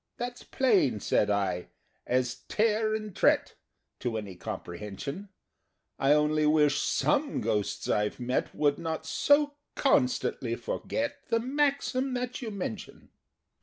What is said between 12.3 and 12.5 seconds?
you